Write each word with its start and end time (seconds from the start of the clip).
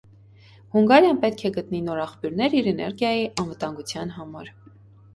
Հունգարիան 0.75 1.19
պետք 1.25 1.43
է 1.51 1.53
գտնի 1.59 1.83
նոր 1.91 2.03
աղբյուրներ 2.07 2.59
իր 2.63 2.73
էներգիայի 2.75 3.31
անվտանգության 3.45 4.19
համար։ 4.21 4.55